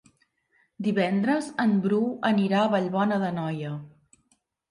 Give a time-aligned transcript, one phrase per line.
[0.87, 1.99] Divendres en Bru
[2.31, 3.75] anirà a Vallbona d'Anoia.